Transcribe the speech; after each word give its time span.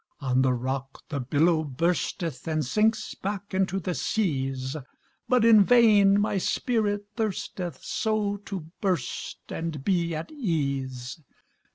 On 0.19 0.41
the 0.41 0.51
rock 0.51 1.03
the 1.09 1.19
billow 1.19 1.63
bursteth 1.63 2.47
And 2.47 2.65
sinks 2.65 3.13
back 3.13 3.53
into 3.53 3.79
the 3.79 3.93
seas, 3.93 4.75
But 5.29 5.45
in 5.45 5.63
vain 5.63 6.19
my 6.19 6.39
spirit 6.39 7.05
thirsteth 7.15 7.83
So 7.83 8.37
to 8.37 8.61
burst 8.81 9.51
and 9.51 9.83
be 9.83 10.15
at 10.15 10.31
ease. 10.31 11.21